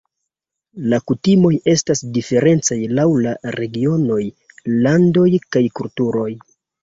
La 0.91 0.99
kutimoj 1.09 1.51
estas 1.73 2.01
diferencaj 2.15 2.77
laŭ 2.99 3.05
la 3.25 3.35
regionoj, 3.59 4.19
landoj 4.87 5.27
kaj 5.57 5.63
kulturoj. 5.81 6.29